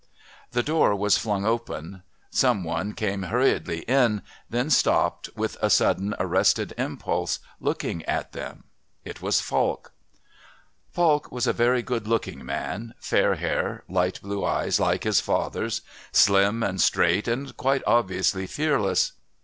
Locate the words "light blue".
13.87-14.43